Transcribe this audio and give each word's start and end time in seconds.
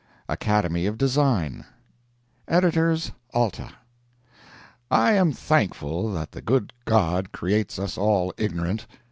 ACADEMY 0.27 0.87
OF 0.87 0.97
DESIGN 0.97 1.63
EDITORS 2.47 3.11
ALTA: 3.35 3.71
I 4.89 5.11
am 5.11 5.31
thankful 5.31 6.11
that 6.13 6.31
the 6.31 6.41
good 6.41 6.73
God 6.85 7.31
creates 7.31 7.77
us 7.77 7.99
all 7.99 8.33
ignorant. 8.35 8.87